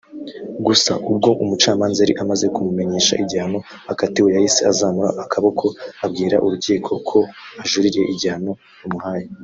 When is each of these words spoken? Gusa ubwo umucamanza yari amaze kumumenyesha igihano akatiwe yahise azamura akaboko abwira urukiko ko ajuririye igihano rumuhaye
Gusa 0.65 0.91
ubwo 1.09 1.29
umucamanza 1.43 1.99
yari 2.01 2.13
amaze 2.23 2.45
kumumenyesha 2.53 3.13
igihano 3.23 3.59
akatiwe 3.91 4.29
yahise 4.35 4.61
azamura 4.71 5.09
akaboko 5.23 5.65
abwira 6.05 6.37
urukiko 6.45 6.91
ko 7.09 7.19
ajuririye 7.63 8.05
igihano 8.15 8.51
rumuhaye 8.81 9.27